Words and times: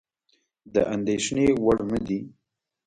د 0.73 0.75
اندېښنې 0.95 1.47
وړ 1.63 1.77
نه 1.91 1.99
دي. 2.07 2.19